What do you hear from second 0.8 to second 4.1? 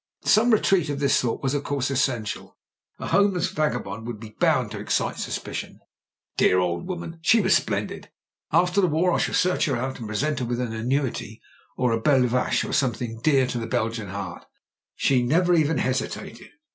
of this sort was, of course, essen tial. A homeless vagabond